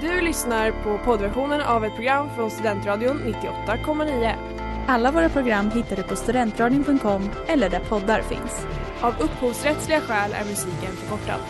[0.00, 4.34] Du lyssnar på poddversionen av ett program från Studentradion 98,9.
[4.88, 8.66] Alla våra program hittar du på studentradion.com eller där poddar finns.
[9.00, 11.40] Av upphovsrättsliga skäl är musiken förkortad.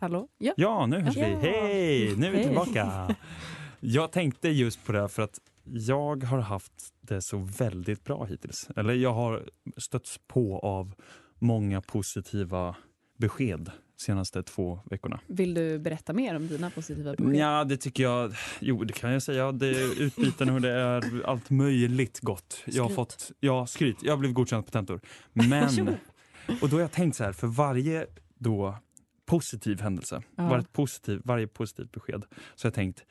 [0.00, 0.28] Hallå?
[0.38, 0.52] Ja.
[0.56, 1.20] Ja, nu hörs vi.
[1.20, 1.38] Ja.
[1.40, 2.16] Hej!
[2.16, 2.46] Nu är vi Hej.
[2.46, 3.14] tillbaka.
[3.80, 8.24] Jag tänkte just på det här för att jag har haft det så väldigt bra
[8.24, 8.68] hittills.
[8.76, 10.94] Eller jag har stötts på av
[11.42, 12.76] många positiva
[13.18, 15.20] besked senaste två veckorna.
[15.26, 17.36] Vill du berätta mer om dina positiva besked?
[17.36, 18.32] Ja, det tycker jag.
[18.60, 19.52] Jo, det kan jag säga.
[19.52, 22.62] Det är utbyten och det är allt möjligt gott.
[22.66, 22.96] Jag har Skryt.
[22.96, 23.96] fått, ja, skryt.
[24.02, 25.00] Jag har blivit godkänd på tentor.
[25.32, 25.96] Men,
[26.62, 28.06] och då har jag tänkt så här, för varje
[28.38, 28.76] då
[29.26, 30.48] positiv händelse, Ja.
[30.48, 32.24] varje, positiv, varje positivt besked,
[32.54, 33.04] så har jag tänkt,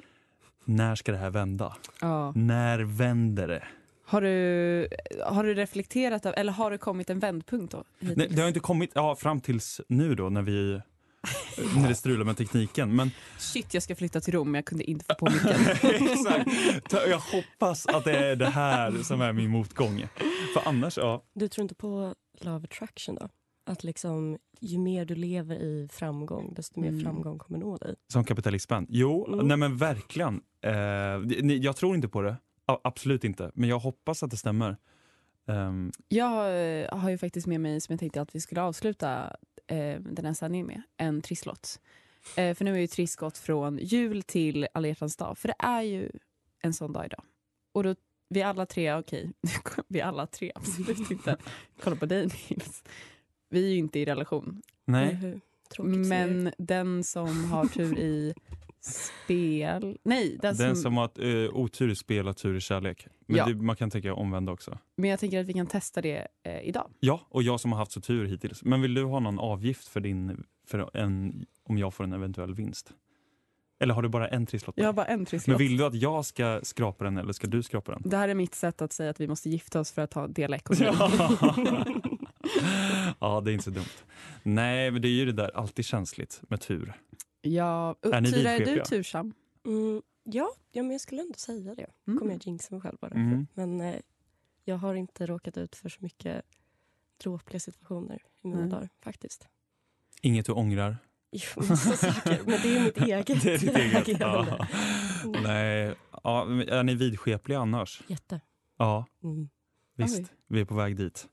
[0.65, 1.75] när ska det här vända?
[2.01, 2.31] Ja.
[2.35, 3.63] När vänder det?
[4.11, 4.87] Har, du,
[5.25, 7.83] har du reflekterat, av- eller har det kommit en vändpunkt då?
[7.99, 10.81] Nej, det har inte kommit ja, fram tills nu då när vi
[11.75, 12.95] när det strular med tekniken.
[12.95, 15.61] Men Shit, jag ska flytta till Rom men jag kunde inte få på micken.
[16.09, 20.05] exakt, jag hoppas att det är det här som är min motgång.
[20.53, 21.23] För annars, ja.
[21.33, 23.29] Du tror inte på love attraction då?
[23.65, 27.01] Att liksom, ju mer du lever i framgång, desto mer Mm.
[27.03, 27.95] framgång kommer nå dig.
[28.13, 28.85] Som kapitalismen.
[28.89, 29.47] Jo, Mm.
[29.47, 30.41] nej men verkligen.
[30.61, 30.73] Eh,
[31.55, 32.35] jag tror inte på det.
[32.65, 33.51] A- absolut inte.
[33.53, 34.77] Men jag hoppas att det stämmer.
[35.47, 36.31] Ehm, Jag
[36.81, 39.35] eh, har ju faktiskt med mig, som jag tänkte att vi skulle avsluta
[39.67, 41.79] eh, den här sändningen med, en trisslott.
[42.35, 45.37] Eh, för nu är ju Triss gått från jul till alla dag.
[45.37, 46.11] För det är ju
[46.59, 47.23] en sån dag idag.
[47.71, 47.95] Och då,
[48.29, 49.31] vi alla tre, okej,
[49.87, 51.37] vi alla tre, absolut inte.
[51.83, 52.83] Kolla på dig Nils.
[53.49, 54.61] Vi är ju inte i relation.
[54.85, 55.39] Nej.
[55.79, 58.33] Men den som har tur i
[58.81, 59.97] spel...
[60.03, 63.07] Nej, den som, Den som har uh, otur i spel och tur i kärlek.
[63.27, 63.45] Men Ja.
[63.45, 64.77] det, man kan tänka omvända också.
[64.97, 66.91] men jag tänker att vi kan testa det eh, idag.
[66.99, 68.63] Ja, och jag som har haft så tur hittills.
[68.63, 72.53] Men vill du ha någon avgift för din, för en, om jag får en eventuell
[72.53, 72.93] vinst?
[73.79, 74.75] Eller har du bara en trisslott?
[74.77, 75.47] Jag har bara en trisslott.
[75.47, 78.01] Men vill du att jag ska skrapa den eller ska du skrapa den?
[78.05, 80.27] Det här är mitt sätt att säga att vi måste gifta oss för att ha
[80.27, 80.97] dela ekonomi.
[83.19, 83.85] ja, det är inte så dumt.
[84.43, 86.93] Nej, men det är ju det där alltid känsligt med tur.
[87.41, 89.33] Ja, Är ni Tyra, är du tursam?
[89.65, 91.87] Mm, ja, ja, men jag skulle ändå säga det.
[92.07, 92.19] Mm.
[92.19, 93.47] kommer jag jinxa mig själv bara Mm.
[93.53, 93.95] Men eh,
[94.65, 96.45] jag har inte råkat ut för så mycket
[97.23, 98.69] dråpliga situationer i mina Nej.
[98.69, 99.47] dagar faktiskt.
[100.21, 100.97] Inget du ångrar?
[101.31, 103.75] Jo, massa saker, men det är mitt eget, Det är ditt
[104.07, 104.19] eget.
[104.19, 104.67] Ja.
[105.43, 108.01] Nej, ja, är ni vidskepliga annars?
[108.07, 108.41] Jätte.
[108.77, 109.49] Ja, Mm.
[109.95, 110.19] visst.
[110.19, 110.27] Oj.
[110.47, 111.27] Vi är på väg dit.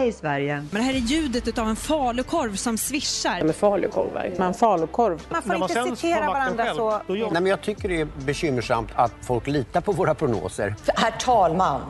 [0.00, 0.54] Hej Sverige!
[0.70, 3.42] Men det här är ljudet av en falukorv som svischar.
[3.44, 4.32] med falukorvar.
[4.38, 5.22] Men falukorv.
[5.30, 7.02] Man får inte citera varandra så...
[7.08, 10.74] Nej, men jag tycker det är bekymmersamt att folk litar på våra prognoser.
[10.86, 11.80] Herr talman!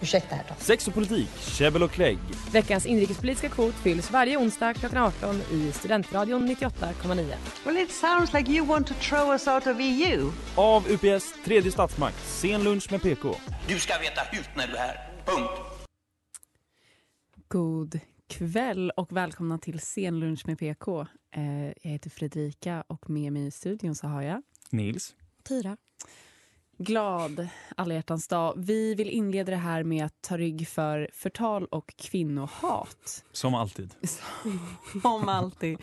[0.00, 0.60] Ursäkta, herr talman.
[0.60, 2.18] Sex och politik, käbbel och klägg.
[2.52, 7.34] Veckans inrikespolitiska kvot fylls varje onsdag klockan 18 i Studentradion 98,9.
[7.64, 10.32] Well it sounds like you want to throw us out of EU.
[10.54, 13.34] Av UPS tredje statsmakt, sen lunch med PK.
[13.66, 15.10] Du ska veta hut när du är här.
[15.26, 15.73] Punkt.
[17.54, 21.06] God kväll och välkomna till Scenlunch med PK.
[21.36, 25.14] Eh, jag heter Fredrika och med mig i studion så har jag Nils?
[25.42, 25.76] Tyra.
[26.78, 28.54] Glad alla hjärtans dag.
[28.56, 33.24] Vi vill inleda det här med att ta rygg för förtal och kvinnohat.
[33.32, 33.94] Som alltid.
[35.02, 35.78] Som alltid.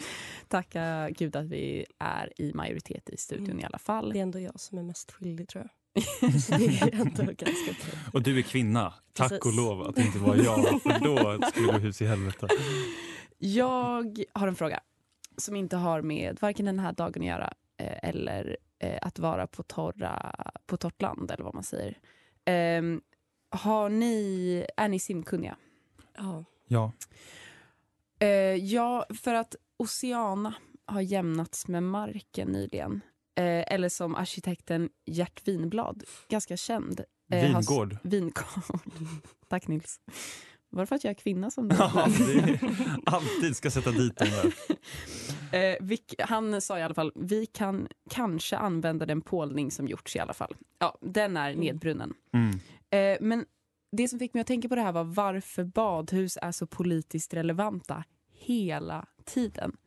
[0.47, 3.59] Tacka gud att vi är i majoritet i studion Mm.
[3.59, 4.09] i alla fall.
[4.13, 5.80] Det är ändå jag som är mest skyldig tror jag.
[6.21, 8.13] Det är ändå ganska trött.
[8.13, 8.93] Och du är kvinna.
[9.13, 9.45] Tack Precis.
[9.45, 10.81] och lov att det inte var jag.
[10.81, 12.47] För då skulle det gå hus i helvete.
[13.37, 14.79] Jag har en fråga
[15.37, 19.47] som inte har med varken den här dagen att göra eh, eller eh, att vara
[19.47, 20.35] på, torra,
[20.65, 21.97] på torrt land, eller vad man säger.
[22.45, 23.01] Ehm,
[23.49, 25.55] har ni, är ni simkunniga?
[26.17, 26.45] Ja.
[26.67, 26.91] Ja.
[28.19, 30.53] Eh, ja, för att Oceana
[30.85, 33.01] har jämnats med marken nyligen.
[33.41, 36.99] Eh, eller som arkitekten Gert Winblad, ganska känd.
[37.31, 37.97] eh, har s- Vingård.
[38.03, 38.43] Vingård.
[39.49, 39.99] Tack Nils.
[40.69, 41.69] Var det för att jag är kvinna som?
[41.79, 42.59] Ja, är,
[43.05, 44.53] alltid ska sätta dit dem där.
[45.53, 50.15] Eh, vilk, han sa i alla fall, vi kan kanske använda den pålning som gjorts
[50.15, 50.55] i alla fall.
[50.79, 52.13] Ja, den är nedbrunnen.
[52.33, 52.59] Mm.
[52.89, 53.45] Eh, men
[53.97, 57.33] det som fick mig att tänka på det här var varför badhus är så politiskt
[57.33, 59.77] relevanta hela tiden.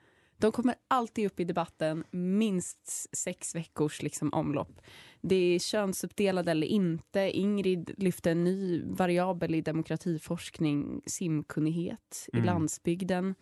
[0.45, 4.81] De kommer alltid upp i debatten, minst sex veckors liksom, omlopp.
[5.21, 7.21] Det är könsuppdelade eller inte.
[7.21, 12.47] Ingrid lyfte en ny variabel i demokratiforskning, simkunnighet i Mm.
[12.47, 13.35] landsbygden.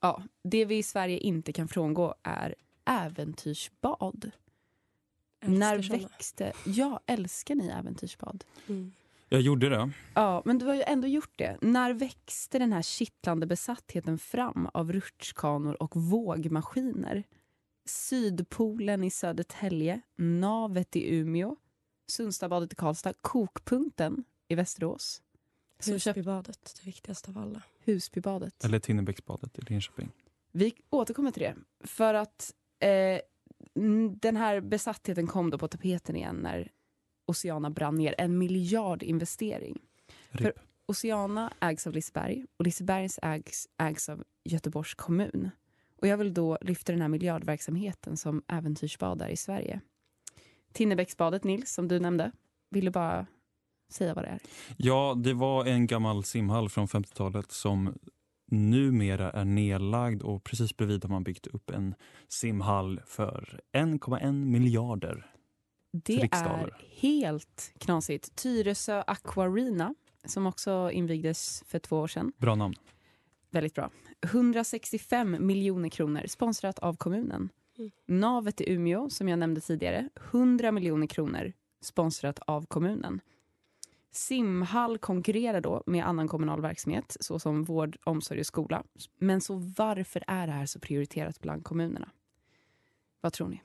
[0.00, 2.54] Ja, det vi i Sverige inte kan frångå är
[2.84, 4.30] äventyrsbad.
[5.40, 6.02] När sådana.
[6.02, 6.52] växte...
[6.64, 8.44] Ja, älskar ni äventyrsbad?
[8.68, 8.92] Mm.
[9.32, 9.90] Jag gjorde det.
[10.14, 11.58] Ja, men du har ju ändå gjort det.
[11.60, 17.24] När växte den här kittlande besattheten fram av rutschkanor och vågmaskiner?
[17.84, 21.56] Sydpolen i Södertälje, Navet i Umeå,
[22.06, 25.22] Sundstabadet i Karlstad, Kokpunkten i Västerås,
[25.86, 27.62] Husbybadet, det viktigaste av alla.
[27.84, 28.64] Husbybadet.
[28.64, 30.10] Eller Tinnebäcksbadet i Linköping.
[30.52, 31.56] Vi återkommer till det.
[31.86, 33.20] För att eh,
[34.20, 36.70] den här besattheten kom då på tapeten igen när
[37.30, 38.14] Oceana brann ner.
[38.18, 39.78] En miljardinvestering.
[40.30, 40.52] För
[40.86, 45.50] Oceana ägs av Liseberg och Lisebergs ägs, ägs av Göteborgs kommun.
[46.00, 49.80] Och jag vill då lyfta den här miljardverksamheten som äventyrsbad är i Sverige.
[50.72, 52.32] Tinnebäcksbadet, Nils, som du nämnde.
[52.70, 53.26] Vill du bara
[53.90, 54.40] säga vad det är?
[54.76, 57.98] Ja, det var en gammal simhall från 50-talet som
[58.50, 61.94] numera är nedlagd och precis bredvid har man byggt upp en
[62.28, 65.26] simhall för 1,1 miljarder.
[65.92, 66.70] Det är
[67.00, 68.36] helt knasigt.
[68.36, 69.94] Tyresö Aquarina,
[70.24, 72.32] som också invigdes för två år sedan.
[72.36, 72.74] Bra namn.
[73.50, 73.90] Väldigt bra.
[74.22, 77.48] 165 miljoner kronor, sponsrat av kommunen.
[77.78, 77.90] Mm.
[78.06, 83.20] Navet i Umeå, som jag nämnde tidigare, 100 miljoner kronor, sponsrat av kommunen.
[84.12, 88.84] Simhall konkurrerar då med annan kommunal verksamhet, såsom vård, omsorg och skola.
[89.18, 92.10] Men så varför är det här så prioriterat bland kommunerna?
[93.20, 93.62] Vad tror ni?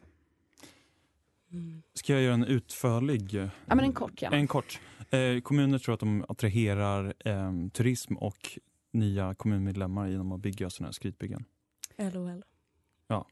[1.56, 1.81] Mm.
[1.94, 3.34] Ska jag göra en utförlig?
[3.34, 4.38] Ja, men en kort gärna.
[4.38, 4.80] En kort.
[5.10, 8.60] Eh, kommuner tror att de attraherar eh, turism och
[8.94, 11.46] nya kommunmedlemmar genom att bygga sådana här skrytbyggen.
[11.98, 12.44] LOL.
[13.07, 13.28] Ja.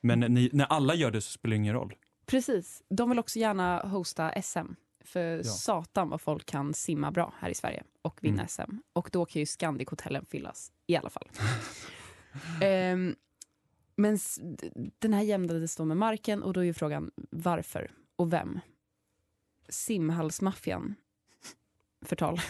[0.00, 1.94] Men ni, när alla gör det så spelar det ingen roll.
[2.26, 2.82] Precis.
[2.88, 4.72] De vill också gärna hosta SM.
[5.04, 8.48] För satan vad folk kan simma bra här i Sverige och vinna Mm.
[8.48, 8.76] SM.
[8.92, 11.28] Och då kan ju Scandic-hotellen fyllas i alla fall.
[12.62, 13.16] Ehm,
[14.00, 14.18] men
[14.98, 18.60] den här jämnades då med marken och då är ju frågan varför och vem?
[19.68, 20.94] Simhallsmaffian.
[22.02, 22.40] Förtal.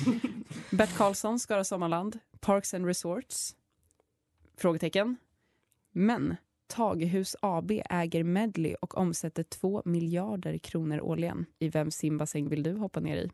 [0.70, 3.56] Bert Karlsson, Skara Sommarland, Parks and Resorts?
[4.56, 5.16] Frågetecken.
[5.92, 6.36] Men
[6.66, 11.46] Tagehus AB äger Medley och omsätter 2 miljarder kronor årligen.
[11.58, 13.30] I vem simbassäng vill du hoppa ner i?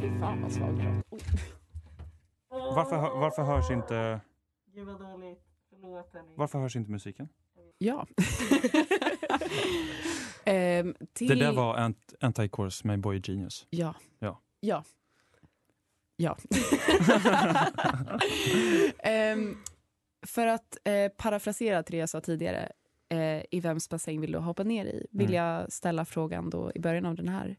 [0.00, 1.02] Fy fan vad svag.
[1.10, 1.20] Oj.
[2.50, 4.20] Varför, varför hörs inte...
[4.74, 5.47] Gud vad dåligt.
[6.36, 7.28] Varför hörs inte musiken?
[7.78, 8.06] Ja.
[10.44, 11.28] Ehm, till...
[11.28, 13.66] Det där var Ant- Anti-Course med Boy Genius.
[13.70, 13.94] Ja.
[14.18, 14.40] Ja.
[14.60, 14.84] Ja.
[16.16, 16.36] Ja.
[18.98, 19.56] Ehm,
[20.26, 22.72] för att eh, parafrasera till det jag sa tidigare,
[23.08, 25.06] eh, i vems bassäng vill du hoppa ner i?
[25.10, 25.34] Vill Mm.
[25.36, 27.56] jag ställa frågan då i början av den här.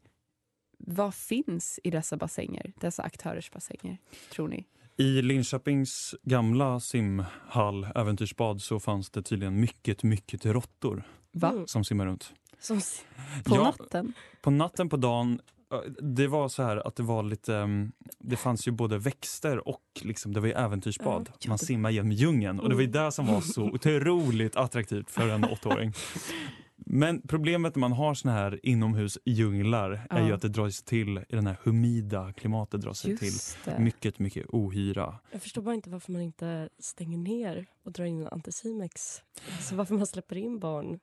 [0.77, 3.97] Vad finns i dessa bassänger, dessa aktörers bassänger,
[4.31, 4.65] tror ni?
[4.99, 11.49] I Linköpings gamla simhall, äventyrsbad, så fanns det tydligen mycket, mycket råttor Va?
[11.51, 11.67] Mm.
[11.67, 12.33] som simmar runt.
[12.59, 13.03] Som, s-
[13.45, 14.13] På Ja, natten?
[14.41, 15.39] På natten, på dagen,
[16.01, 19.81] det var så här att det var lite, mm, det fanns ju både växter och
[20.01, 21.29] liksom, det var ju äventyrsbad.
[21.47, 23.03] Man simmar genom djungeln och det var ju Mm.
[23.05, 25.93] det som var så otroligt attraktivt för en åttaåring.
[26.85, 30.35] Men problemet när man har såna här inomhusdjunglar är ju Ja.
[30.35, 33.79] att det dras till, i den här humida klimatet dras sig till Just det.
[33.79, 35.19] mycket, mycket ohyra.
[35.31, 39.21] jag förstår bara inte varför man inte stänger ner och drar in en anticimex.
[39.55, 40.99] Alltså varför man släpper in barn.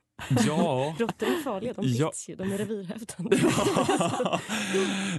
[0.46, 2.06] Ja, Råttor är farliga, de Ja.
[2.08, 2.36] bits ju.
[2.36, 3.36] De är revirhävdande.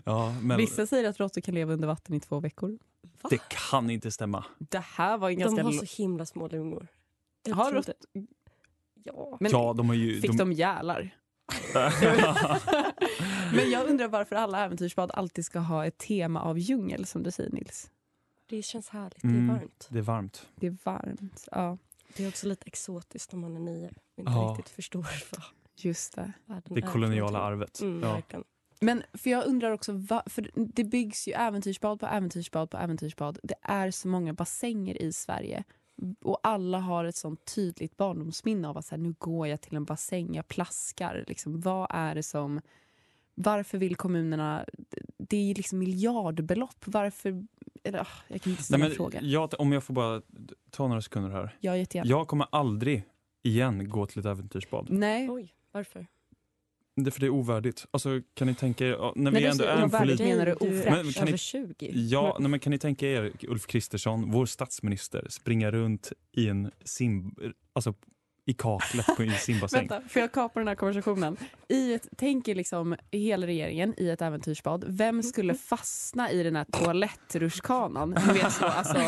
[0.06, 2.78] ja men Vissa säger att råttor kan leva under vatten i två veckor.
[3.22, 3.30] Va?
[3.30, 4.46] det kan inte stämma.
[4.60, 5.64] Det här var en De ganska...
[5.64, 6.88] har så himla små lungor.
[7.48, 7.90] Jag Har rått-
[9.04, 9.38] Ja.
[9.40, 10.22] Men ja, de har ju...
[10.22, 11.16] fick de gälar?
[13.56, 17.32] Men jag undrar varför alla äventyrsbad alltid ska ha ett tema av djungel som du
[17.32, 17.92] säger Nils.
[18.50, 19.48] Det känns härligt, Mm.
[19.48, 19.88] det är varmt.
[19.92, 20.48] det är varmt.
[20.56, 21.48] Det är varmt.
[21.52, 21.78] Ja,
[22.18, 24.56] Det är också lite exotiskt om man är nio och inte Ja.
[24.58, 25.02] riktigt förstår
[25.32, 25.42] vad
[25.76, 26.32] just det.
[26.46, 27.82] världen Det koloniala arvet.
[27.82, 28.14] Mm, ja.
[28.14, 28.44] verkligen.
[28.82, 33.40] Men för jag undrar också, va, för det byggs ju äventyrsbad på äventyrsbad på äventyrsbad.
[33.44, 35.64] Det är så många bassänger i Sverige.
[36.22, 39.76] Och alla har ett sånt tydligt barndomsminne av att så här, nu går jag till
[39.76, 41.24] en bassäng, jag plaskar.
[41.28, 42.62] Liksom, vad är det som...
[43.36, 44.66] Varför vill kommunerna...
[45.18, 46.86] Det är ju liksom miljardbelopp.
[46.86, 47.46] Varför...
[47.84, 49.22] Eller, ah, jag kan inte Nej, ställa en men, fråga.
[49.22, 50.22] jag, om jag får bara
[50.70, 51.58] ta några sekunder här.
[51.60, 52.10] Jag jättegärna.
[52.10, 53.04] Jag kommer aldrig
[53.44, 54.88] igen gå till ett äventyrsbad.
[54.90, 55.30] Nej.
[55.30, 56.08] Oj, varför?
[57.00, 57.86] Det är för det är ovärdigt.
[57.92, 60.20] Alltså, kan ni tänka er, när vi du ändå är en polit...
[60.20, 60.86] menar du ofräsch?
[60.92, 61.92] Men kan ni- över 20.
[61.94, 66.48] Ja, Men- nej, men kan ni tänka er Ulf Kristersson, vår statsminister, springa runt i
[66.50, 67.36] en sim...
[67.74, 67.94] Alltså
[68.48, 69.88] i kaklet på en simbassäng.
[69.88, 71.38] Vänta, får jag kapa den här konversationen?
[71.68, 74.86] I ett, tänk er liksom hela regeringen i ett äventyrsbad.
[74.88, 78.10] Vem skulle fastna i den här toalettrutschkanan?
[78.28, 79.02] Ni vet så, alltså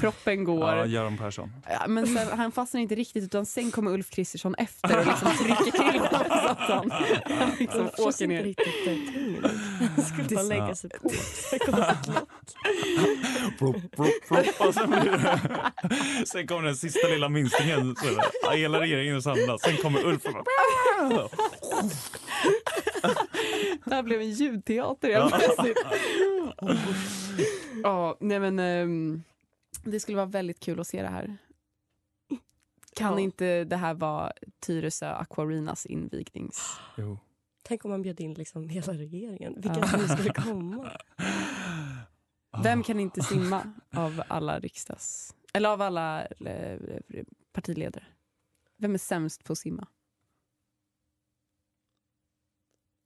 [0.00, 0.74] proppen går.
[0.76, 1.52] Ja, Göran Persson.
[1.68, 5.30] Ja, men sen, han fastnar inte riktigt utan sen kommer Ulf Kristersson efter och liksom
[5.44, 6.90] trycker till gatan.
[6.90, 9.75] Han liksom Han känns åker inte ner.
[9.80, 9.86] Nu.
[9.96, 11.08] Han skulle bara lägga sig på.
[11.50, 12.28] Så kommer ett lock.
[14.60, 17.96] Och sen, blir det, sen kommer den sista lilla minstingen.
[18.44, 19.62] Så hela regeringen samlas.
[19.62, 20.44] Sen kommer Ulf och bara...
[23.84, 25.78] Det här blev en ljudteater helt plötsligt.
[27.82, 29.22] Ja, nej men ehm,
[29.84, 31.36] det skulle vara väldigt kul att se det här.
[32.96, 33.20] Kan Ja.
[33.20, 34.32] inte det här vara
[34.66, 36.76] Tyresö Aquarinas invignings...
[36.96, 37.18] Jo.
[37.66, 39.54] Tänk om man bjöd in liksom hela regeringen.
[39.54, 39.86] Vilka Ja.
[39.86, 40.90] som skulle komma.
[42.62, 45.34] Vem kan inte simma av alla riksdags...
[45.54, 46.78] Eller av alla eh,
[47.52, 48.04] partiledare?
[48.76, 49.88] Vem är sämst på att simma?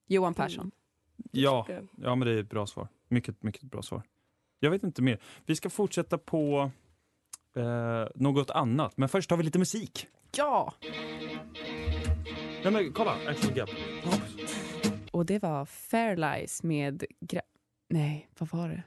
[0.07, 0.71] Johan Persson.
[1.31, 2.89] Ja, ja, men det är ett bra svar.
[3.09, 4.03] Mycket, mycket bra svar.
[4.59, 5.19] Jag vet inte mer.
[5.47, 6.71] Vi ska fortsätta på
[7.57, 10.07] eh, något annat, men först har vi lite musik.
[10.37, 10.75] Ja!
[12.65, 13.71] Nej, men kolla, Action Gap.
[15.21, 17.05] Och det var Fairlies med...
[17.21, 17.41] Gra-
[17.89, 18.83] Nej, vad var det?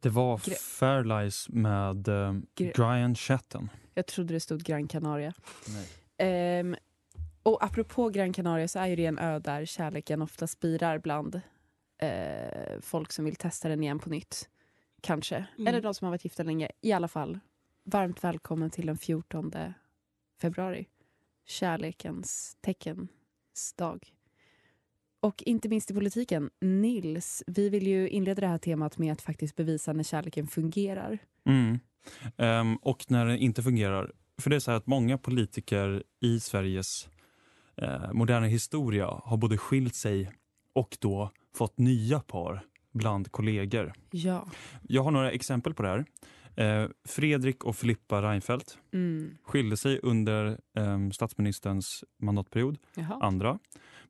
[0.00, 2.34] Det var Gre- Fairlies med eh,
[2.74, 3.70] Brian Chatten.
[3.94, 5.34] Jag trodde det stod Gran Canaria.
[5.68, 5.88] Nej.
[6.18, 6.76] Ehm,
[7.42, 11.40] och apropå Gran Canaria så är ju det en ö där kärleken ofta spirar bland
[11.98, 14.48] eh, folk som vill testa den igen på nytt.
[15.00, 15.36] Kanske.
[15.56, 15.66] Mm.
[15.66, 16.70] Eller de som har varit gifta länge.
[16.80, 17.38] I alla fall,
[17.84, 19.52] varmt välkommen till den 14
[20.40, 20.86] februari.
[21.46, 24.10] Kärlekens teckens dag.
[25.24, 26.50] Och inte minst i politiken.
[26.60, 31.18] Nils, vi vill ju inleda det här temat med att faktiskt bevisa när kärleken fungerar.
[31.48, 31.78] Mm.
[32.36, 34.12] Ehm, och när den inte fungerar.
[34.40, 37.08] För det är så att många politiker i Sveriges
[37.76, 40.30] eh, moderna historia har både skilt sig
[40.72, 42.60] och då fått nya par
[42.92, 43.92] bland kollegor.
[44.10, 44.46] Ja.
[44.82, 46.04] Jag har några exempel på det här.
[46.56, 49.36] Eh, Fredrik och Filippa Reinfeldt Mm.
[49.44, 53.18] skilde sig under eh, statsministerns mandatperiod, Jaha.
[53.20, 53.58] andra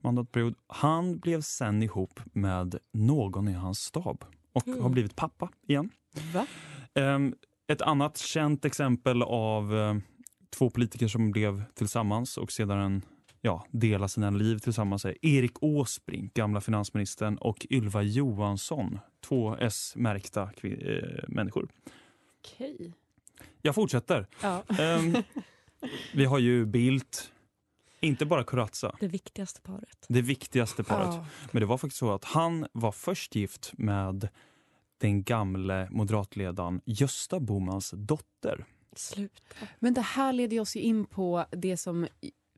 [0.05, 0.55] mandatperiod.
[0.67, 4.83] Han blev sen ihop med någon i hans stab och Mm.
[4.83, 5.91] har blivit pappa igen.
[6.35, 6.47] Va?
[6.95, 7.35] Ehm,
[7.67, 9.95] ett annat känt exempel av eh,
[10.59, 13.03] två politiker som blev tillsammans och sedan
[13.41, 20.43] ja, delar sina liv tillsammans är Erik Åsbrink, gamla finansministern, och Ylva Johansson, två S-märkta
[20.63, 21.69] eh, människor.
[22.45, 22.93] Okej.
[23.63, 24.27] Jag fortsätter.
[24.43, 24.63] Ja.
[24.79, 25.15] Ehm,
[26.15, 27.33] vi har ju Bildt,
[28.05, 30.07] inte bara Corazza, Det viktigaste paret.
[30.09, 31.15] det viktigaste paret.
[31.15, 31.27] Ja.
[31.53, 34.29] Men det var faktiskt så att han var först gift med
[34.99, 38.65] den gamle moderatledaren Gösta Bomans dotter.
[38.97, 39.35] Sluta.
[39.79, 42.07] Men det här leder oss ju in på det som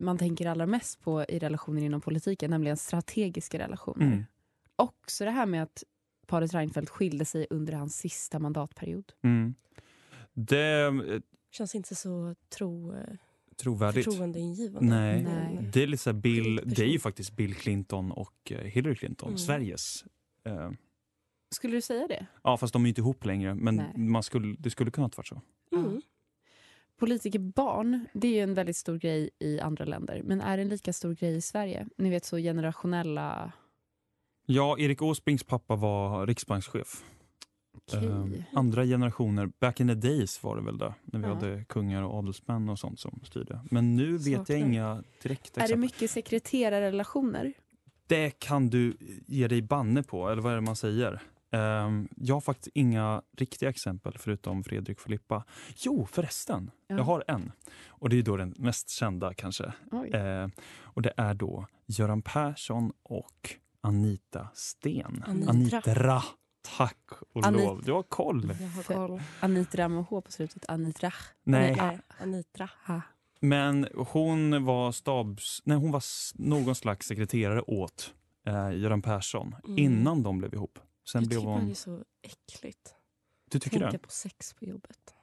[0.00, 4.06] man tänker allra mest på i relationer inom politiken, nämligen strategiska relationer.
[4.06, 4.24] Mm.
[4.76, 5.84] Också det här med att
[6.26, 9.12] paret Reinfeldt skilde sig under hans sista mandatperiod.
[9.22, 9.54] Mm.
[10.32, 10.92] Det
[11.50, 13.14] Känns inte så tro, eh,
[13.56, 14.04] trovärdigt.
[14.04, 14.88] förtroendeingivande.
[14.94, 15.22] Nej.
[15.22, 15.70] Nej.
[15.72, 19.28] Det är lite så Bill, det är ju faktiskt Bill Clinton och eh, Hillary Clinton,
[19.28, 19.38] Mm.
[19.38, 20.04] Sveriges.
[20.44, 20.70] Eh,
[21.54, 22.26] Skulle du säga det?
[22.42, 23.98] ja, fast de är ju inte ihop längre, men Nej.
[23.98, 25.40] man skulle, det skulle kunna ha varit så.
[25.76, 26.02] Mm.
[26.98, 30.22] Politikerbarn, det är ju en väldigt stor grej i andra länder.
[30.24, 31.86] Men är det en lika stor grej i Sverige?
[31.98, 33.52] Ni vet så generationella...
[34.46, 37.04] Ja, Erik Åsbrinks pappa var riksbankschef.
[37.94, 38.06] Okej.
[38.52, 41.34] Eh, andra generationer, back in the days var det väl det, när vi Ja.
[41.34, 43.60] hade kungar och adelsmän och sånt som styrde.
[43.70, 44.56] Men nu vet jag Saknar.
[44.56, 45.78] inga direkta är det exempel.
[45.80, 47.52] mycket sekreterarrelationer?
[48.06, 51.22] Det kan du ge dig banne på, eller vad är det man säger?
[51.50, 55.44] Ehm, jag har faktiskt inga riktiga exempel förutom Fredrik Filippa.
[55.76, 56.70] Jo, förresten.
[56.86, 56.96] Ja.
[56.96, 57.52] Jag har en.
[57.88, 59.64] Och det är då den mest kända kanske.
[60.12, 60.48] Eh,
[60.80, 63.50] och det är då Göran Persson och
[63.80, 65.24] Anita Sten.
[65.26, 65.50] Anitra.
[65.50, 66.22] Anitra.
[66.76, 66.98] Tack
[67.32, 67.82] och Anit- lov.
[67.84, 68.54] Du har koll.
[68.60, 69.22] Jag har För- koll.
[69.40, 70.64] Anitra med H på slutet.
[70.68, 71.12] Anitra.
[71.44, 72.70] Nej, Nej, Anitra.
[72.86, 73.00] Ha.
[73.40, 75.62] men hon var stabs...
[75.64, 76.02] Nej, hon var
[76.34, 78.14] någon slags sekreterare åt
[78.46, 79.78] eh, Göran Persson Mm.
[79.78, 80.78] innan de blev ihop.
[81.12, 81.70] Sen jag blev tycker bara det hon...
[81.70, 82.94] är så äckligt.
[83.50, 83.98] Du tycker Tänka det?
[83.98, 85.14] på sex på jobbet.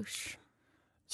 [0.00, 0.38] Usch.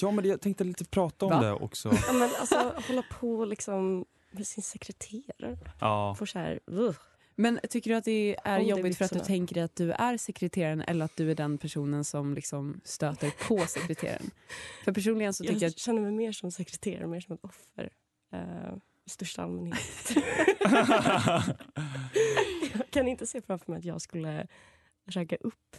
[0.00, 1.40] Ja, men jag tänkte lite prata om Va?
[1.42, 1.92] det också.
[2.06, 5.58] Ja, men alltså hålla på liksom med sin sekreterare.
[5.80, 6.14] Ja.
[6.14, 6.92] Får så här, uh.
[7.38, 10.16] Men tycker du att det är dig jobbigt för att du tänker att du är
[10.16, 14.30] sekreteraren eller att du är den personen som liksom stöter på sekreteraren?
[14.84, 17.90] För personligen så tycker jag Jag känner mig mer som sekreterare, mer som ett offer.
[18.32, 18.74] eh,
[19.06, 20.16] I största allmänhet.
[22.74, 24.46] jag kan inte se framför mig att jag skulle
[25.06, 25.76] ragga upp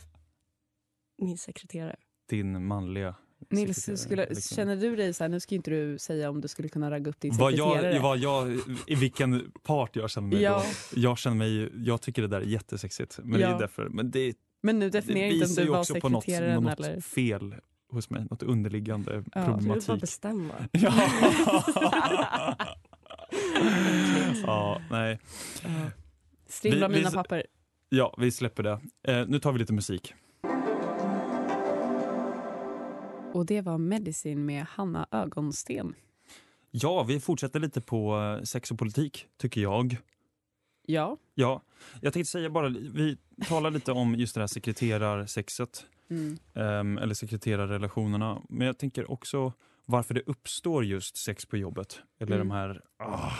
[1.18, 1.96] min sekreterare.
[2.30, 3.16] Din manliga
[3.50, 4.56] Nils, skulle, liksom.
[4.56, 7.10] känner du dig så här, nu ska inte du säga om du skulle kunna ragga
[7.10, 7.94] upp din Vad sekreterare.
[7.96, 10.64] jag, vad jag, I vilken part jag känner mig Ja.
[10.94, 11.00] då.
[11.02, 13.20] Jag känner mig, jag tycker det där är jättesexigt.
[13.24, 13.56] Men det Ja.
[13.56, 16.10] är därför, men det, Men nu det definierar inte om du ju var också på
[16.10, 17.02] något, sekreteraren något eller...
[17.02, 17.56] fel
[17.92, 19.22] hos mig, något underliggande Ja.
[19.22, 20.02] Du vill bara problematik.
[20.02, 20.54] bestämma.
[20.72, 20.94] Ja.
[24.46, 25.20] Ja, nej.
[26.48, 27.44] Strimlar Vi- vi- mina papper.
[27.90, 28.80] Ja, vi släpper det.
[29.08, 30.14] Eh, nu tar vi lite musik.
[33.38, 35.96] Och det var Medicine med Hanna Ögonsten.
[36.72, 39.98] Ja, vi fortsätter lite på eh, sex och politik, tycker jag.
[40.86, 41.18] Ja.
[41.36, 41.62] Ja,
[42.02, 43.18] jag tänkte säga bara, vi
[43.48, 45.86] talar lite om just det här sekreterarsexet.
[46.10, 46.38] Mm.
[46.54, 48.42] ehm, eller sekreterarrelationerna.
[48.50, 49.54] Men jag tänker också
[49.86, 52.00] varför det uppstår just sex på jobbet.
[52.20, 52.48] Eller Mm.
[52.48, 53.32] de här ah,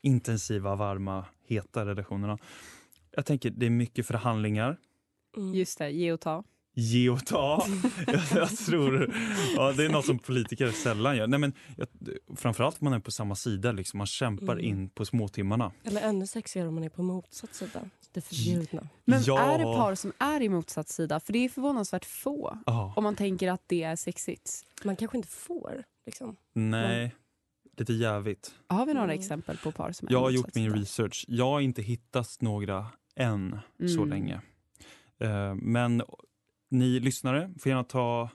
[0.00, 2.38] intensiva, varma, heta relationerna.
[3.10, 4.76] Jag tänker det är mycket förhandlingar.
[5.36, 5.54] Mm.
[5.54, 6.44] Just det, ge och ta.
[6.74, 7.66] Ge och ta.
[8.06, 9.14] jag, jag tror
[9.56, 11.26] ja, det är något som politiker sällan gör.
[11.26, 11.88] Nej, men, jag,
[12.36, 13.72] framförallt om man är på samma sida.
[13.72, 14.64] Liksom, man kämpar Mm.
[14.64, 15.72] in på småtimmarna.
[15.84, 17.80] Eller ännu sexigare om man är på motsatt sida.
[18.12, 18.88] Det förbjudna.
[19.04, 19.38] Men Ja.
[19.40, 21.20] är det par som är i motsatt sida?
[21.20, 22.58] För det är förvånansvärt få.
[22.66, 22.92] Ja.
[22.96, 24.50] Om man tänker att det är sexigt.
[24.84, 25.84] Man kanske inte får.
[26.06, 26.36] Liksom.
[26.52, 27.14] Nej,
[27.78, 28.54] lite jävigt.
[28.66, 29.18] Har vi några Mm.
[29.18, 30.80] exempel på par som är Jag har gjort min sida?
[30.82, 31.24] research.
[31.28, 32.86] Jag har inte hittat några
[33.16, 34.08] än så Mm.
[34.08, 34.40] länge.
[35.20, 36.02] Eh, men
[36.70, 38.30] ni lyssnare får gärna ta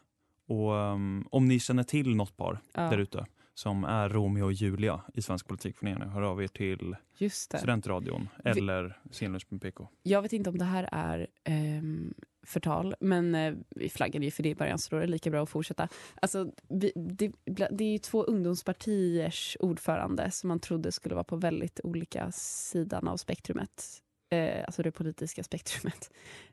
[0.48, 2.82] och um, om ni känner till något par Ja.
[2.82, 6.44] där ute som är Romeo och Julia i svensk politik får ni gärna höra av
[6.44, 6.96] er till.
[7.32, 9.88] Studentradion eller Scenlunch med PK.
[10.04, 12.14] Jag vet inte om det här är ehm,
[12.46, 15.30] förtal, men eh, vi flaggade ju för det i början så då är det lika
[15.32, 15.88] bra att fortsätta.
[16.22, 17.32] Alltså, vi, det,
[17.72, 23.08] det är ju två ungdomspartiers ordförande som man trodde skulle vara på väldigt olika sidan
[23.08, 24.02] av spektrumet.
[24.30, 26.12] Eh, alltså det politiska spektrumet.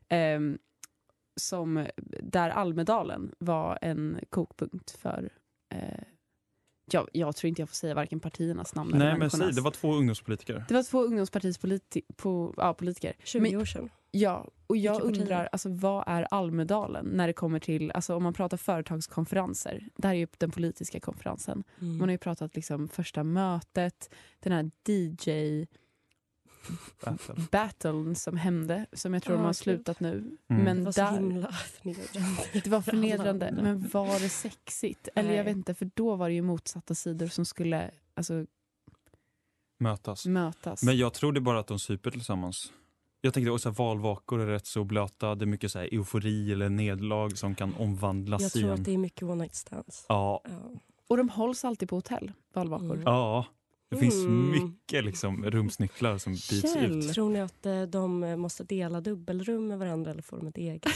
[0.09, 0.57] Ehm,
[1.35, 1.87] som,
[2.19, 5.29] där Almedalen var en kokpunkt för
[5.73, 6.03] eh,
[6.91, 9.61] jag, jag tror inte jag får säga varken partiernas namn eller Nej men säg, det
[9.61, 10.65] var två ungdomspolitiker.
[10.67, 13.13] Det var två ungdomspartiets politi- po- ja, politiker.
[13.23, 13.89] 20 Men- år sedan.
[14.15, 18.33] Ja, och jag undrar alltså, vad är Almedalen när det kommer till, alltså, om man
[18.33, 19.89] pratar företagskonferenser.
[19.95, 21.63] Det här är ju den politiska konferensen.
[21.81, 21.97] Mm.
[21.97, 25.65] Man har ju pratat liksom första mötet, den här DJ
[27.05, 27.35] Battle.
[27.51, 30.37] battlen som hände, som jag tror Ah, de har slutat nu.
[30.49, 30.63] Mm.
[30.63, 32.61] Men det var så där, himla förnedrande.
[32.63, 35.07] det var förnedrande, men var det sexigt?
[35.15, 35.45] Eller jag Nej.
[35.45, 38.45] vet inte, för då var det ju motsatta sidor som skulle alltså,
[39.79, 40.25] Mötas.
[40.25, 40.83] mötas.
[40.83, 42.73] Men jag tror det är bara att de super tillsammans.
[43.21, 45.35] Jag tänkte också att valvakor är rätt så blöta.
[45.35, 48.79] Det är mycket så här eufori eller nederlag som kan omvandlas Jag i tror en...
[48.79, 50.05] att det är mycket one night stands.
[50.09, 50.71] Ja, Ja.
[51.07, 52.91] Och de hålls alltid på hotell, valvakor.
[52.91, 53.01] Mm.
[53.05, 53.45] ja.
[53.89, 54.51] Det finns Mm.
[54.51, 57.13] mycket liksom, rumsnycklar som byts ut.
[57.13, 60.57] Tror ni att eh, de eh, måste dela dubbelrum med varandra eller får de ett
[60.57, 60.85] eget?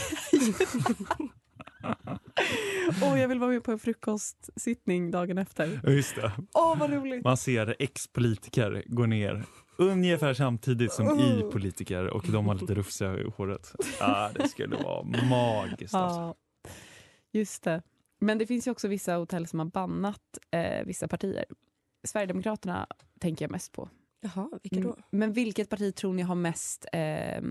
[3.02, 5.80] Åh, jag vill vara med på en frukostsittning dagen efter.
[5.90, 6.32] Just det.
[6.54, 7.24] Åh, vad roligt!
[7.24, 9.44] Man ser ex-politiker gå ner
[9.78, 11.50] ungefär samtidigt som i Oh.
[11.50, 13.74] politiker och de har lite rufsiga i håret.
[14.00, 15.94] Ah, det skulle vara magiskt.
[15.94, 16.20] Alltså.
[16.20, 16.34] Ja,
[17.32, 17.82] just det.
[18.20, 20.20] Men det finns ju också vissa hotell som har bannat
[20.50, 21.44] eh, vissa partier.
[22.04, 22.86] Sverigedemokraterna
[23.18, 23.88] tänker jag mest på.
[24.20, 24.88] Jaha, vilka Mm.
[24.88, 24.96] då?
[25.10, 27.42] Men vilket parti tror ni har mest eh,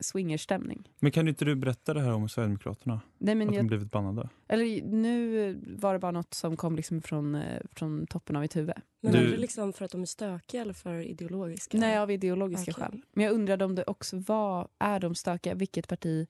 [0.00, 0.88] swingerstämning?
[0.98, 3.00] Men kan inte du berätta det här om Sverigedemokraterna?
[3.18, 4.28] Nej, men Att de jag, blivit bannade?
[4.48, 8.56] eller, nu var det bara något som kom liksom från, eh, från toppen av mitt
[8.56, 8.74] huvud.
[9.00, 11.78] Men Du- är det liksom för att de är stökiga eller för ideologiska?
[11.78, 12.84] Nej, av ideologiska Okej.
[12.84, 13.02] skäl.
[13.12, 16.26] Men jag undrade om det också var, är de stökiga, vilket parti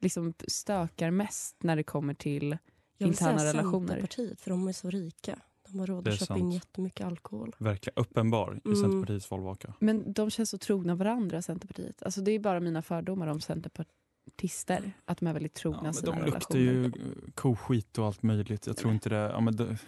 [0.00, 2.48] liksom stökar mest när det kommer till
[2.98, 3.86] jag vill interna säga relationer.
[3.88, 5.38] Centerpartiet, för de är så rika.
[5.68, 6.40] De har råd Det att köpa sant.
[6.40, 7.54] in jättemycket alkohol.
[7.58, 8.80] Verkligen uppenbar i Mm.
[8.80, 9.74] Centerpartiets valvaka.
[9.78, 12.02] Men de känns så trogna varandra, Centerpartiet.
[12.02, 14.92] Alltså det är bara mina fördomar om centerpartister.
[15.04, 16.92] Att de är väldigt trogna Ja, men sina de luktar ju eh,
[17.34, 18.66] koskit och allt möjligt.
[18.66, 19.16] Jag tror inte det...
[19.16, 19.78] Ja, men det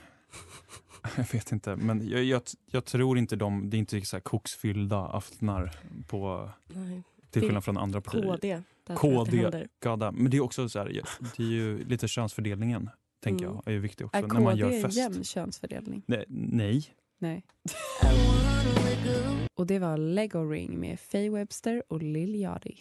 [1.17, 3.71] jag vet inte, men jag, jag, jag tror inte de...
[3.71, 7.03] Det är inte så här koksfyllda aftnar på, Nej.
[7.31, 8.23] till Det- skillnad från andra partier.
[8.23, 9.67] KD, det KD.
[9.81, 10.13] Gada.
[10.13, 11.03] Men det är också så här,
[11.37, 13.61] det är ju lite könsfördelningen, tänker Mm.
[13.65, 14.19] jag, är viktig också.
[14.19, 14.97] Är när man KD gör en fest.
[14.97, 16.03] jämn könsfördelning?
[16.07, 16.95] Nej, nej.
[17.19, 17.45] Nej.
[19.55, 22.75] Och det var Lego Ring med Faye Webster och Lil Yachty.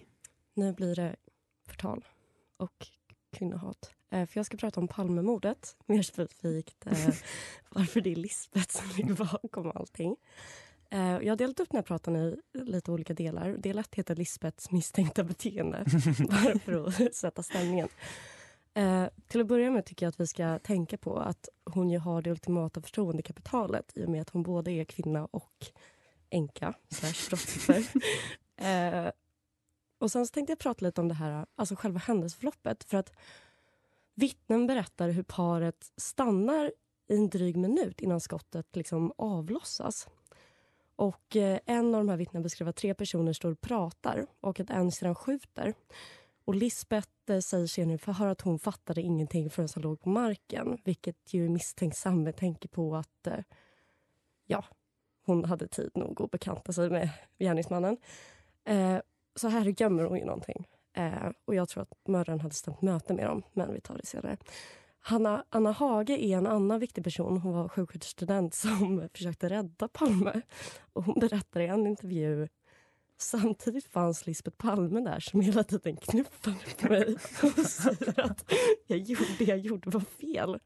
[0.53, 1.15] Nu blir det
[1.67, 2.05] förtal
[2.57, 2.87] och
[3.37, 3.91] kvinnohat.
[4.11, 6.93] Eh, för jag ska prata om Palmemordet, mer specifikt eh,
[7.69, 10.15] varför det är Lisbeth som ligger bakom allting.
[10.91, 13.49] Eh, jag har delat upp den här pratan i lite olika delar.
[13.57, 15.85] Del ett heter Lisbeths misstänkta beteende,
[16.29, 17.87] bara för att sätta stämningen.
[18.77, 21.99] Eh, till att börja med tycker jag att vi ska tänka på att hon ju
[21.99, 25.65] har det ultimata förtroendekapitalet i och med att hon både är kvinna och
[26.29, 27.87] änka, slash brottsoffer.
[28.65, 29.11] eh,
[29.99, 32.83] och sen så tänkte jag prata lite om det här, alltså själva händelseförloppet.
[32.83, 33.13] För att
[34.15, 36.71] vittnen berättar hur paret stannar
[37.07, 40.07] i en dryg minut innan skottet liksom avlossas.
[40.95, 44.59] Och eh, en av de här vittnena beskriver att tre personer står och pratar och
[44.59, 45.73] att en sedan skjuter.
[46.45, 50.77] Och Lisbeth eh, säger senare förhör att hon fattade ingenting förrän han låg på marken.
[50.83, 53.39] Vilket ju är misstänksam med tanke på att eh,
[54.45, 54.65] ja,
[55.25, 57.09] hon hade tid nog att bekanta sig med
[57.39, 57.97] gärningsmannen.
[58.65, 58.97] Eh,
[59.35, 60.67] så här gömmer hon ju någonting.
[60.93, 64.05] Eh, och jag tror att mördaren hade stämt möte med dem, men vi tar det
[64.05, 64.37] senare.
[64.99, 67.37] Hanna, Anna Hage är en annan viktig person.
[67.37, 70.41] Hon var sjuksköterskestudent som försökte rädda Palme.
[70.93, 72.47] Och hon berättar i en intervju
[73.17, 78.53] Samtidigt fanns Lisbeth Palme där som hela tiden knuffade på mig och säger att
[78.87, 80.59] jag gjorde, det jag gjorde var fel.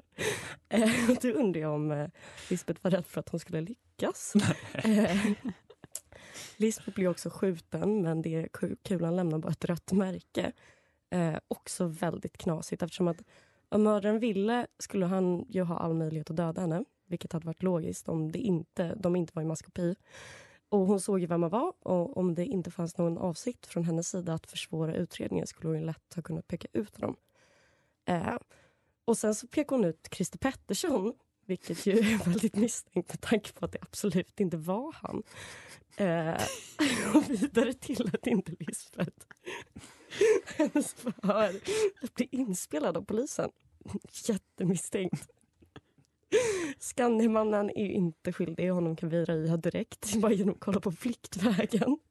[0.69, 0.89] Eh,
[1.21, 2.07] då undrar jag om eh,
[2.49, 4.33] Lisbeth var rädd för att hon skulle lyckas.
[4.73, 5.31] Eh,
[6.57, 8.47] Lisbeth blir också skjuten, men det,
[8.83, 10.51] kulan lämnar bara ett rött märke.
[11.09, 13.21] Eh, också väldigt knasigt eftersom att
[13.69, 16.83] om mördaren ville skulle han ju ha all möjlighet att döda henne.
[17.07, 19.95] Vilket hade varit logiskt om det inte, de inte var i maskopi.
[20.71, 23.83] Och hon såg ju vem man var och om det inte fanns någon avsikt från
[23.83, 27.15] hennes sida att försvåra utredningen skulle hon lätt ha kunnat peka ut honom.
[28.05, 28.37] Eh,
[29.05, 31.13] och sen så pekar hon ut Christer Pettersson
[31.45, 35.23] vilket ju är väldigt misstänkt med tanke på att det absolut inte var han.
[35.97, 36.41] Eh,
[37.15, 39.25] och vidare till att inte Lisbeth
[40.57, 41.55] hennes förhör
[42.15, 43.51] blir inspelad av polisen.
[44.27, 45.29] Jättemisstänkt.
[46.91, 48.71] Skandiamannen är ju inte skyldig.
[48.71, 51.97] Honom kan vi röja direkt bara genom att kolla på Flyktvägen.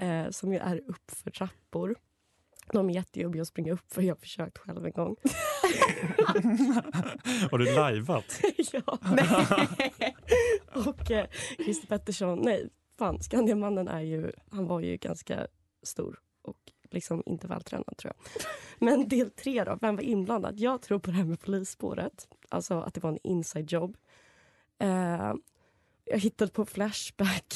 [0.00, 1.96] Eh, som ju är uppför trappor.
[2.72, 5.16] De är jättejobbiga att springa upp för jag har försökt själv en gång.
[7.50, 8.40] har du lajvat?
[8.72, 8.98] ja.
[10.86, 11.26] och eh,
[11.64, 15.46] Christer Pettersson, nej, fan, Skandiamannen är ju, han var ju ganska
[15.82, 18.42] stor och liksom inte vältränad tror jag.
[18.78, 20.60] Men del tre då, vem var inblandad?
[20.60, 23.96] Jag tror på det här med polisspåret, alltså att det var en inside job.
[24.82, 25.34] Uh,
[26.04, 27.54] jag hittade på Flashback.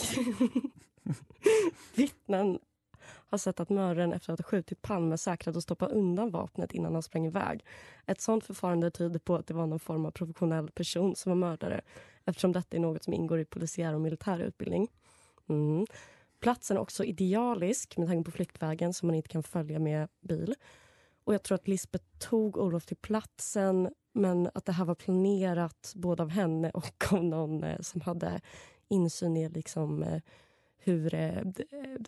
[1.95, 2.59] Vittnen
[3.05, 6.93] har sett att mördaren efter att ha skjutit Palme säkrade och stoppade undan vapnet innan
[6.93, 7.65] han sprang iväg.
[8.07, 11.37] Ett sånt förfarande tyder på att det var någon form av professionell person som var
[11.37, 11.81] mördare
[12.25, 14.89] eftersom detta är något som ingår i polisiär och militär utbildning.
[15.49, 15.87] Mm.
[16.41, 20.55] Platsen är också idealisk med tanke på flyktvägen som man inte kan följa med bil.
[21.25, 25.93] Och jag tror att Lisbeth tog Olof till platsen men att det här var planerat
[25.97, 28.41] både av henne och av någon eh, som hade
[28.89, 30.21] insyn i liksom, eh,
[30.77, 31.45] hur eh, eh,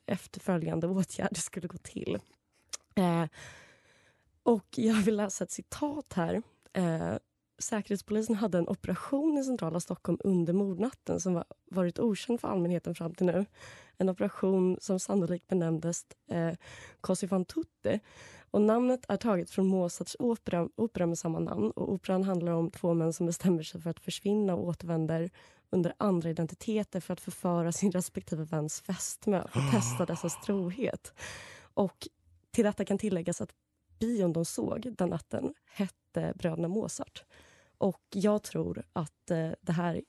[0.06, 2.18] efterföljande åtgärder skulle gå till.
[2.94, 3.24] Eh,
[4.42, 6.42] och jag vill läsa ett citat här.
[6.72, 7.14] Eh,
[7.58, 12.94] Säkerhetspolisen hade en operation i centrala Stockholm under mordnatten som var, varit okänd för allmänheten
[12.94, 13.46] fram till nu.
[13.98, 16.54] En operation som sannolikt benämndes eh,
[17.00, 18.00] Così fan tutte.
[18.54, 21.70] Och namnet är taget från Mozarts opera, opera med samma namn.
[21.70, 25.30] Och operan handlar om två män som bestämmer sig för att försvinna och återvänder
[25.70, 31.12] under andra identiteter för att förföra sin respektive väns fästmö och testa dessas trohet.
[31.74, 32.08] Och
[32.50, 33.54] till detta kan tilläggas att
[33.98, 37.24] bion de såg den natten hette Bröderna Mozart.
[37.78, 40.02] Och jag tror att eh, det här...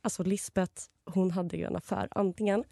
[0.00, 2.08] Alltså Lisbeth, hon hade ju en affär.
[2.10, 2.64] Antingen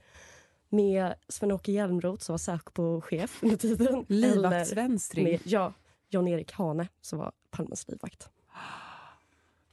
[0.72, 4.06] med Sven-Åke Hjälmroth som var Säpo-chef under tiden.
[4.08, 5.24] Livvaktsvänstring.
[5.24, 5.72] Med, ja,
[6.08, 8.28] Jan-Erik Hane som var Palmes livvakt.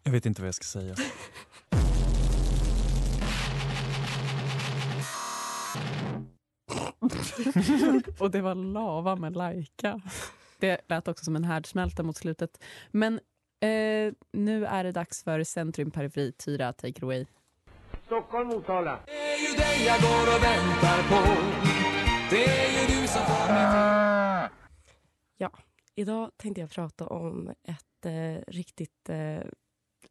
[0.03, 0.95] Jag vet inte vad jag ska säga.
[8.19, 10.01] och det var lava med Laika.
[10.59, 12.63] Det lät också som en härdsmälta mot slutet.
[12.91, 13.13] Men
[13.59, 16.31] eh, nu är det dags för Centrum Periferi.
[16.31, 17.25] Tyra, take it away.
[18.05, 18.99] Stockholm, Motala.
[19.39, 21.41] Det är ju dig jag går och väntar på.
[22.29, 24.49] Det är ju du som får mig
[25.37, 25.51] Ja,
[25.95, 29.17] idag tänkte jag prata om ett eh, riktigt, eh,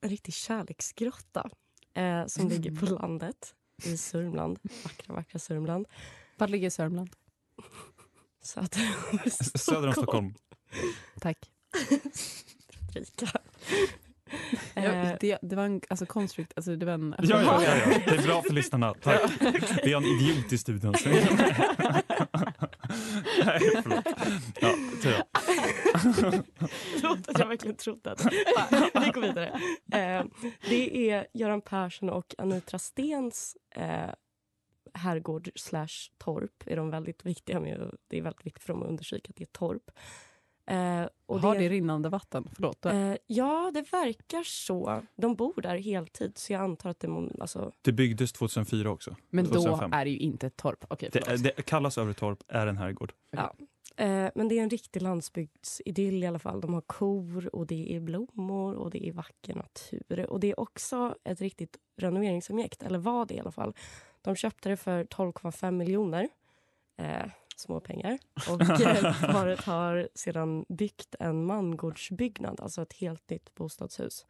[0.01, 1.51] en riktig kärleksgrotta
[1.95, 2.53] eh, som mm.
[2.53, 4.59] ligger på landet i Sörmland.
[4.85, 5.87] Vackra, vackra Sörmland.
[6.37, 7.11] Var ligger Sörmland?
[8.43, 9.59] Söder om Stockholm.
[9.59, 10.35] Söder om Stockholm.
[11.21, 11.51] Tack.
[12.95, 13.41] Rika.
[14.75, 17.15] Ja, eh, det, det, var en alltså, konstrukt, alltså, det var en...
[17.19, 18.95] Ja, ja, ja, ja, det är bra för lyssnarna.
[18.95, 19.31] Tack.
[19.85, 20.95] Vi har en idiot i studion.
[23.45, 24.07] Nej, förlåt.
[24.61, 25.25] Ja, Tia.
[27.01, 28.25] Förlåt att jag verkligen trodde att...
[29.05, 29.61] Vi går vidare.
[29.93, 30.25] Eh,
[30.69, 34.11] det är Göran Persson och Anitra Stens eh,
[34.95, 37.91] herrgård slash torp är de väldigt viktiga med.
[38.09, 39.91] Det är väldigt viktigt för dem att understryka att det är torp.
[40.69, 42.49] Eh, och Har det, det rinnande vatten?
[42.55, 42.87] Förlåt.
[42.87, 45.03] Eh, ja, det verkar så.
[45.17, 47.29] De bor där heltid, så jag antar att det...
[47.41, 47.73] Alltså...
[47.83, 49.17] Det byggdes 2004 också.
[49.31, 49.91] Men 2005.
[49.91, 50.93] då är det ju inte ett torp.
[50.93, 53.13] Okay, det, det kallas Övretorp, är en herrgård.
[53.31, 53.55] Ja.
[53.97, 56.61] Eh, men det är en riktig landsbygdsidyll i alla fall.
[56.61, 60.27] De har kor och det är blommor och det är vacker natur.
[60.31, 63.75] Och det är också ett riktigt renoveringsobjekt, eller var det i alla fall.
[64.23, 66.29] De köpte det för 12,5 miljoner.
[67.59, 68.19] Eh, små pengar.
[68.51, 68.59] Och
[69.33, 74.27] paret har sedan byggt en mangårdsbyggnad, alltså ett helt nytt bostadshus.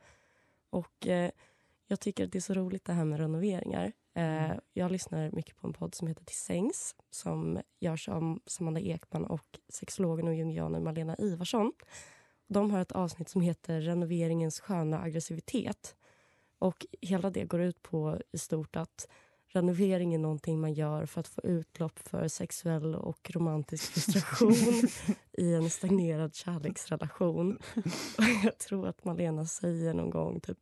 [0.70, 1.30] Och eh,
[1.86, 3.92] jag tycker att det är så roligt det här med renoveringar.
[4.14, 8.80] Eh, jag lyssnar mycket på en podd som heter Till sängs som görs av Samanda
[8.80, 11.72] Ekman och sexologen och jungianen Malena Ivarsson.
[12.48, 15.96] De har ett avsnitt som heter Renoveringens sköna aggressivitet.
[16.58, 19.08] Och hela det går ut på i stort att
[19.48, 24.88] renovering är någonting man gör för att få utlopp för sexuell och romantisk frustration
[25.32, 27.58] i en stagnerad kärleksrelation.
[28.18, 30.58] Och jag tror att Malena säger någon gång typ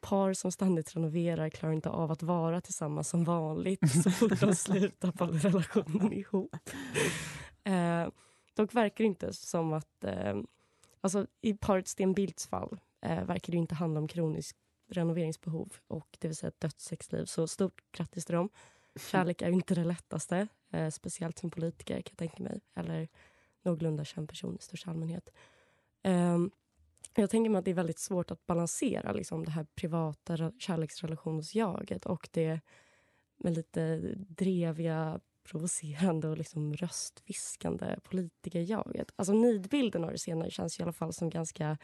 [0.00, 4.54] par som ständigt renoverar klarar inte av att vara tillsammans som vanligt så fort de
[4.54, 6.56] slutar faller relationen ihop.
[7.64, 8.08] Eh,
[8.54, 10.04] dock verkar det inte som att...
[10.04, 10.36] Eh,
[11.00, 14.56] alltså I paret Sten Bildts fall eh, verkar det inte handla om kronisk
[14.88, 17.24] renoveringsbehov och det vill säga ett dött sexliv.
[17.24, 18.48] Så stort grattis till dem.
[18.96, 22.60] Kärlek är ju inte det lättaste, eh, speciellt som politiker kan jag tänka mig.
[22.74, 23.08] Eller
[23.62, 25.32] någorlunda känd person i största allmänhet.
[26.02, 26.38] Eh,
[27.14, 32.06] jag tänker mig att det är väldigt svårt att balansera liksom, det här privata kärleksrelationsjaget
[32.06, 32.60] och det
[33.36, 39.12] med lite dreviga, provocerande och liksom röstviskande politikerjaget.
[39.16, 41.78] Alltså nidbilden av det senare känns i alla fall som ganska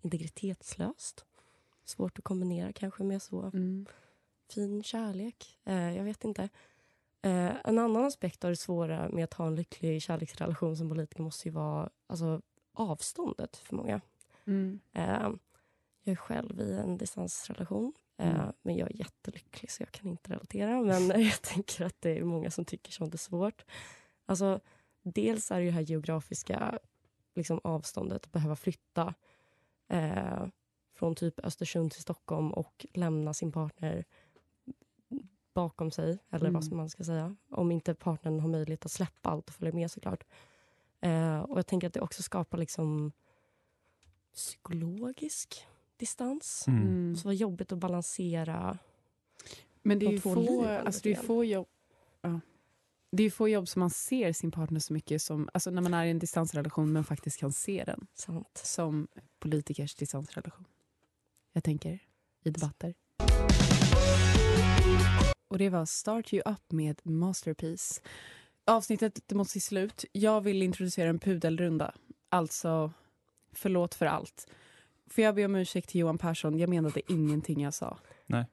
[0.00, 1.24] integritetslöst.
[1.90, 3.86] Svårt att kombinera kanske med så Mm.
[4.50, 5.58] fin kärlek.
[5.64, 6.42] Eh, jag vet inte.
[7.22, 11.22] Eh, en annan aspekt av det svåra med att ha en lycklig kärleksrelation som politiker
[11.22, 12.40] måste ju vara alltså,
[12.72, 14.00] avståndet för många.
[14.46, 14.80] Mm.
[14.92, 15.30] Eh,
[16.02, 17.92] jag är själv i en distansrelation.
[18.16, 18.52] Eh, Mm.
[18.62, 20.80] Men jag är jättelycklig så jag kan inte relatera.
[20.82, 23.64] Men jag tänker att det är många som tycker sånt är svårt.
[24.26, 24.60] Alltså,
[25.02, 26.78] dels är det ju det här geografiska
[27.34, 29.14] liksom, avståndet att behöva flytta
[29.88, 30.46] eh,
[31.00, 34.04] från typ Östersund till Stockholm och lämna sin partner
[35.54, 36.54] bakom sig, eller Mm.
[36.54, 37.36] vad som man ska säga.
[37.50, 40.24] Om inte partnern har möjlighet att släppa allt och följa med såklart.
[41.00, 43.12] Eh, och jag tänker att det också skapar liksom
[44.34, 46.64] psykologisk distans.
[46.68, 47.16] Mm.
[47.16, 48.78] Så vad jobbigt att balansera
[49.82, 51.68] Men det är de ju två få, alltså det är få jobb
[52.22, 52.40] ja.
[53.12, 55.82] Det är ju få jobb som man ser sin partner så mycket som, alltså när
[55.82, 58.06] man är i en distansrelation men faktiskt kan se den.
[58.14, 58.60] Sant.
[58.64, 59.08] Som
[59.38, 60.64] politikers distansrelation.
[61.52, 61.98] Jag tänker
[62.42, 62.94] i debatter.
[65.48, 68.02] Och det var Start You Up med Masterpiece.
[68.64, 70.04] Avsnittet det måste till slut.
[70.12, 71.94] Jag vill introducera en pudelrunda.
[72.28, 72.92] Alltså,
[73.52, 74.46] förlåt för allt.
[75.06, 76.58] Får jag be om ursäkt till Johan Persson?
[76.58, 77.98] Jag menade ingenting jag sa.
[78.26, 78.46] Nej.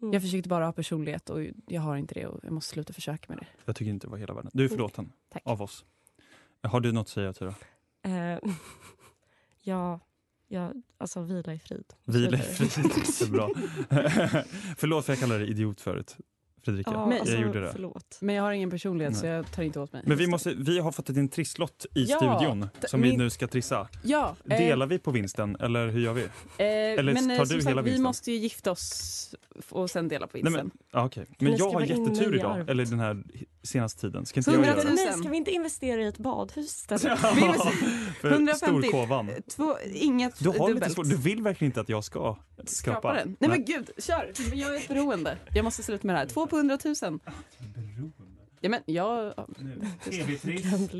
[0.00, 0.12] Mm.
[0.12, 3.24] Jag försökte bara ha personlighet och jag har inte det och jag måste sluta försöka
[3.28, 3.46] med det.
[3.64, 4.50] Jag tycker inte det var hela världen.
[4.54, 5.42] Du är förlåten Tack.
[5.44, 5.84] av oss.
[6.62, 7.54] Har du något att säga Tyra?
[8.02, 8.38] Eh,
[9.62, 10.00] ja,
[10.52, 11.84] ja, alltså vila i frid.
[12.04, 13.50] Vila i Så frid, det är bra.
[14.76, 16.16] Förlåt för jag kallade dig idiot förut.
[16.64, 17.72] Fredrika, Ja, Men- jag alltså, gjorde det.
[17.72, 18.18] Förlåt.
[18.20, 19.32] Men jag har ingen personlighet så Nej.
[19.34, 20.02] jag tar inte åt mig.
[20.06, 23.30] Men vi, måste, vi har fått en trisslott i Ja, studion som vi min- nu
[23.30, 23.88] ska trissa.
[24.04, 26.22] Ja, eh, Delar vi på vinsten eller hur gör vi?
[26.22, 28.02] eh, eller men eh, tar du sagt, hela vi vinsten?
[28.02, 29.34] måste ju gifta oss
[29.68, 30.66] och sen dela på Nej, vinsten.
[30.66, 31.26] men, ja, okej.
[31.38, 33.22] ni men jag har jättetur idag, eller den här
[33.62, 34.26] senaste tiden.
[34.26, 34.96] Ska inte jag 100 göra 000.
[34.96, 35.04] det?
[35.04, 36.98] Nej, ska vi inte investera i ett badhus måste-
[38.20, 38.56] För 150.
[38.66, 39.30] Storkovan.
[39.50, 40.92] Två, inget Du har lite dubbelt.
[40.94, 43.12] svårt, du vill verkligen inte att jag ska Skapa skapa?
[43.14, 43.36] den.
[43.40, 44.32] Nej, men gud, kör!
[44.54, 45.38] Jag är ett beroende.
[45.54, 46.26] Jag måste sluta med det här.
[46.26, 46.94] Två på 100 000.
[48.64, 49.34] Ja, men jag...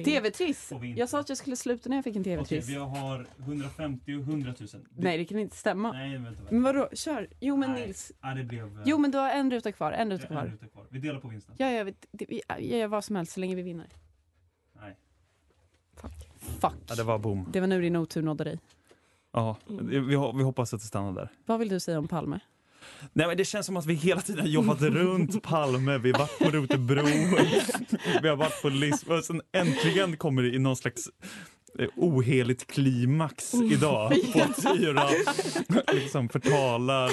[0.04, 0.72] TV-triss.
[0.72, 0.96] Vinsten.
[0.96, 2.76] Jag sa att jag skulle sluta när jag fick en TV-triss.
[2.76, 4.68] har 150 och 100 000.
[4.96, 5.92] Nej, det kan inte stämma.
[5.92, 6.42] Nej, vänta.
[6.50, 7.28] Men vadå, kör.
[7.40, 8.12] Jo, men Nils.
[8.22, 8.82] Ja, det blev...
[8.84, 9.92] Jo, men du har en ruta kvar.
[9.92, 10.56] En ruta kvar.
[10.72, 10.86] kvar.
[10.90, 11.54] Vi delar på vinsten.
[11.58, 13.86] Ja, jag, vet, det, vi- jag gör vad som helst så länge vi vinner.
[14.80, 14.96] Nej.
[16.36, 16.72] Fuck.
[16.88, 17.48] Ja, det var boom.
[17.52, 18.58] Det var nu din otur nådde dig.
[19.32, 21.28] Ja, vi, vi vi hoppas att det stannar där.
[21.46, 22.40] Vad vill du säga om Palme?
[23.12, 25.98] Nej, men det känns som att vi hela tiden jobbat runt Palme.
[25.98, 27.04] Vi har varit på Rotebro,
[28.22, 29.18] vi har varit på Lisbon.
[29.18, 31.08] Och sen äntligen kommer det i någon slags
[31.78, 34.12] eh, oheligt klimax idag.
[34.32, 35.08] På Tyra
[35.92, 37.10] liksom förtalar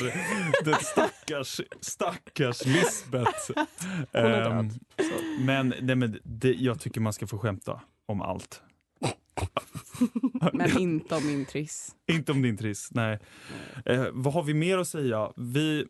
[0.66, 3.52] den stackars, stackars Lisbeth.
[4.14, 4.70] Ehm,
[5.40, 8.62] men nej, men det, jag tycker man ska få skämta om allt.
[10.54, 11.96] Men inte om min triss.
[12.12, 13.20] Inte om din triss, nej.
[13.86, 15.32] Eh, vad har vi mer att säga?
[15.36, 15.86] Vi,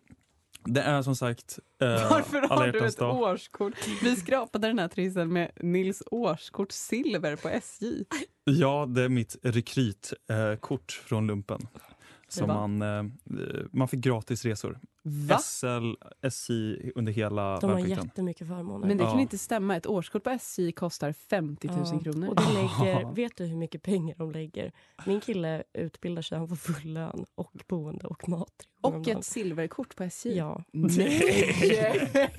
[0.66, 3.18] det är som sagt eh, Varför har du ett dag.
[3.18, 3.74] årskort?
[4.04, 8.04] Vi skrapade den här trissen med Nils årskort silver på SJ.
[8.44, 11.68] Ja, det är mitt rekrytkort från lumpen.
[12.42, 12.48] Va?
[12.48, 13.04] man, eh,
[13.72, 14.80] man fick gratis resor.
[15.10, 15.38] Va?
[15.38, 18.06] SL, SJ under hela De har värnplikten.
[18.06, 18.88] jättemycket förmåner.
[18.88, 19.22] Men det kan Ja.
[19.22, 19.76] inte stämma.
[19.76, 22.28] Ett årskort på SJ kostar 50 000 Ja, kronor.
[22.30, 24.72] Och de lägger, vet du hur mycket pengar de lägger?
[25.06, 28.54] Min kille utbildar sig, han får full lön och boende och mat.
[28.82, 30.38] Och ett silverkort på SJ.
[30.38, 30.64] Ja.
[30.72, 32.10] Nej!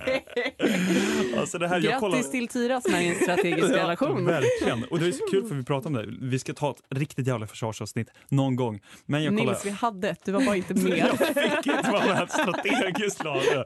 [1.38, 2.16] Alltså det här, jag kollar...
[2.16, 4.24] Grattis till Tyra som är i en strategisk Ja, relation.
[4.26, 4.84] verkligen.
[4.84, 6.06] Och det är så kul för vi pratar om det.
[6.20, 8.80] Vi ska ta ett riktigt jävla försvarsavsnitt någon gång.
[9.06, 9.52] Men jag kollar...
[9.52, 10.98] Nils, vi hade ett, du var bara inte med.
[10.98, 12.22] Jag fick inte vara med
[12.60, 13.64] strategiskt läge.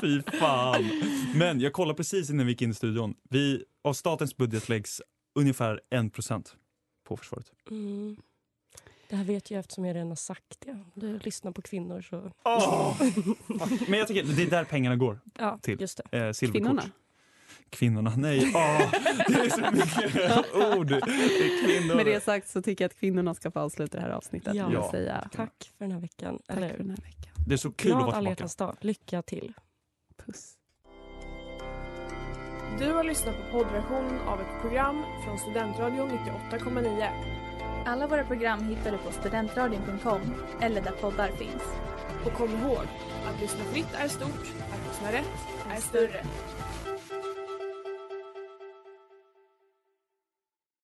[0.00, 0.84] Fy fan.
[1.34, 3.14] Men jag kollade precis innan vi gick in i studion.
[3.30, 5.02] Vi, av statens budget läggs
[5.34, 6.56] ungefär 1 procent
[7.08, 7.46] på försvaret.
[7.70, 8.16] Mm.
[9.08, 10.78] Det här vet jag eftersom jag redan har sagt det.
[10.94, 12.20] Du lyssnar på kvinnor så...
[13.48, 13.88] Fuck.
[13.88, 15.80] Men jag tycker det är där pengarna går Ja, till.
[15.80, 16.18] just det.
[16.26, 16.62] Eh, silverkort.
[16.62, 16.82] Kvinnorna.
[17.70, 18.52] Kvinnorna, nej.
[18.54, 18.90] Åh,
[19.28, 20.86] det är så mycket ord.
[21.88, 21.94] Det.
[21.96, 24.88] Med det sagt så tycker jag att kvinnorna ska få avsluta det här avsnittet Ja.
[24.90, 26.38] säga Tack för den här veckan.
[26.46, 27.31] tack Eller, för den här veckan.
[27.46, 28.30] Det är så kul att glad vara alla tillbaka.
[28.30, 28.76] hjärtans dag.
[28.80, 29.52] Lycka till.
[30.26, 30.54] Puss.
[32.78, 37.08] Du har lyssnat på poddversion av ett program från Studentradion 98,9.
[37.86, 40.20] Alla våra program hittar du på studentradion.com
[40.60, 41.62] eller där poddar finns.
[42.26, 42.86] Och kom ihåg,
[43.26, 45.38] att lyssna fritt är stort, att lyssna rätt
[45.70, 46.24] är större.